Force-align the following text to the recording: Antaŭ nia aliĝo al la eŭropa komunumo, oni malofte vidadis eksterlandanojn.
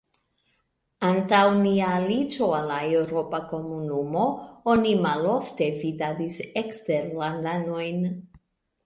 Antaŭ 1.09 1.41
nia 1.57 1.89
aliĝo 1.97 2.47
al 2.59 2.65
la 2.71 2.77
eŭropa 2.99 3.39
komunumo, 3.51 4.23
oni 4.73 4.95
malofte 5.03 5.69
vidadis 5.83 6.41
eksterlandanojn. 6.63 8.03